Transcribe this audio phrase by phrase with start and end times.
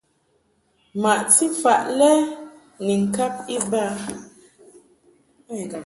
[1.01, 2.11] Maʼti faʼ lɛ
[2.85, 3.83] ni ŋkab iba.